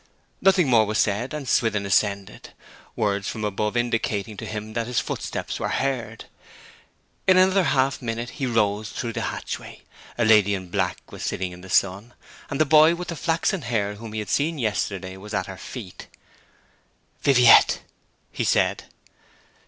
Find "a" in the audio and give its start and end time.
10.17-10.25